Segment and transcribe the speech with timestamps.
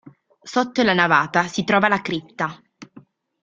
[0.41, 2.59] Sotto la navata si trova la cripta.